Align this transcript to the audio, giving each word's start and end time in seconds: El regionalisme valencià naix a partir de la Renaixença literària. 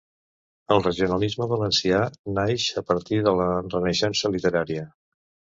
El 0.75 0.79
regionalisme 0.85 1.47
valencià 1.51 1.99
naix 2.39 2.67
a 2.83 2.85
partir 2.89 3.23
de 3.29 3.37
la 3.43 3.51
Renaixença 3.69 4.37
literària. 4.39 4.91